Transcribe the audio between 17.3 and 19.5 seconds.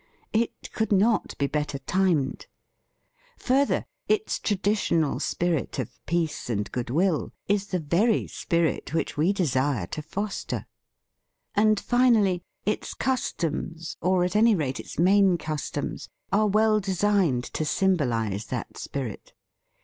to symbolize that spirit.